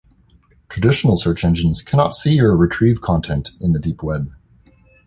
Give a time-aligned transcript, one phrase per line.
[0.67, 4.31] Traditional search engines cannot see or retrieve content in the deep web.